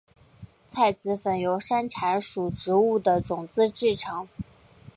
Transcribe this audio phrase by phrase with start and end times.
[0.67, 4.27] 茶籽粉由山茶属植物的种子制成。